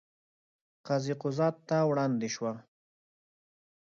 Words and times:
قاضي 0.87 1.13
قضات 1.21 1.55
ته 1.67 1.77
وړاندې 1.89 2.29
شوه. 2.35 2.53